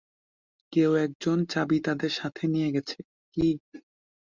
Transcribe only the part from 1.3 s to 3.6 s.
চাবি তাদের সাথে নিয়ে গেছে- কি?